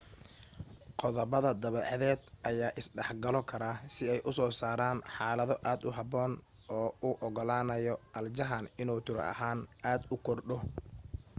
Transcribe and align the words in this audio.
qodobada 0.99 1.49
dabeecadeed 1.63 2.21
ayaa 2.49 2.75
is 2.79 2.87
dhexgalo 2.95 3.41
kara 3.51 3.71
si 3.93 4.03
ay 4.13 4.19
u 4.29 4.31
soo 4.37 4.51
saaraan 4.61 4.97
xaalado 5.15 5.55
aad 5.69 5.81
u 5.87 5.89
habboon 5.97 6.31
oo 6.77 6.89
u 7.07 7.09
ogolaanaya 7.25 7.93
aljahan 8.19 8.65
inuu 8.81 8.99
tiro 9.05 9.21
ahaan 9.33 9.59
aad 9.91 10.01
u 10.13 10.15
kordho 10.25 10.57